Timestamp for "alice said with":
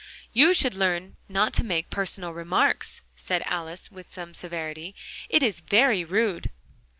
3.29-4.11